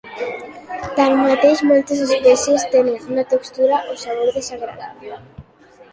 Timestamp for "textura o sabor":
3.35-4.33